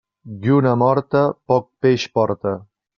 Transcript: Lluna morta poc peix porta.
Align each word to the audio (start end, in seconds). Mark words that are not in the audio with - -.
Lluna 0.45 0.71
morta 0.83 1.23
poc 1.53 1.69
peix 1.87 2.11
porta. 2.19 2.59